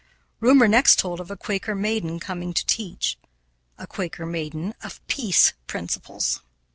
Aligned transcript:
Rumor 0.39 0.67
next 0.67 0.97
told 0.97 1.19
of 1.19 1.29
a 1.29 1.37
Quaker 1.37 1.75
maiden 1.75 2.19
coming 2.19 2.55
to 2.55 2.65
teach 2.65 3.19
a 3.77 3.85
Quaker 3.85 4.25
maiden 4.25 4.73
of 4.81 4.99
peace 5.05 5.53
principles. 5.67 6.39